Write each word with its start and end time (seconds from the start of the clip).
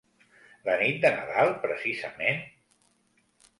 La 0.69 0.77
nit 0.83 0.97
de 1.03 1.11
Nadal 1.19 1.53
precisament? 1.67 2.43